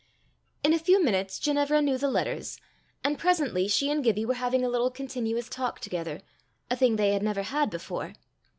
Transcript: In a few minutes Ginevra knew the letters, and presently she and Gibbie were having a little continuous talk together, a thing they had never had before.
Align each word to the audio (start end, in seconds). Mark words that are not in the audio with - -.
In 0.63 0.73
a 0.73 0.79
few 0.79 1.03
minutes 1.03 1.37
Ginevra 1.37 1.79
knew 1.79 1.95
the 1.95 2.09
letters, 2.09 2.57
and 3.03 3.19
presently 3.19 3.67
she 3.67 3.91
and 3.91 4.03
Gibbie 4.03 4.25
were 4.25 4.33
having 4.33 4.65
a 4.65 4.67
little 4.67 4.89
continuous 4.89 5.47
talk 5.47 5.79
together, 5.79 6.21
a 6.71 6.75
thing 6.75 6.95
they 6.95 7.13
had 7.13 7.21
never 7.21 7.43
had 7.43 7.69
before. 7.69 8.13